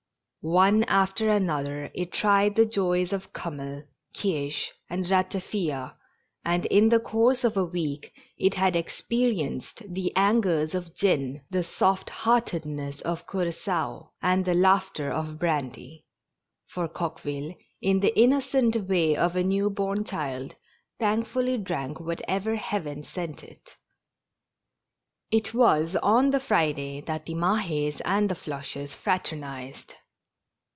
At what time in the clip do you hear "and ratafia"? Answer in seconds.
4.89-5.93